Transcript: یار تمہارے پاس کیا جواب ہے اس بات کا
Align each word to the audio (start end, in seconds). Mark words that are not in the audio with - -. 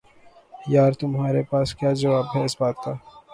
یار 0.67 0.91
تمہارے 1.01 1.41
پاس 1.51 1.67
کیا 1.75 1.91
جواب 2.01 2.25
ہے 2.33 2.43
اس 2.45 2.55
بات 2.59 2.75
کا 2.83 2.93